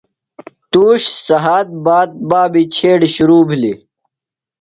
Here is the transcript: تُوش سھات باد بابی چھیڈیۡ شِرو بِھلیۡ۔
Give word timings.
تُوش 0.71 1.01
سھات 1.25 1.67
باد 1.85 2.09
بابی 2.29 2.63
چھیڈیۡ 2.75 3.13
شِرو 3.15 3.39
بِھلیۡ۔ 3.47 3.77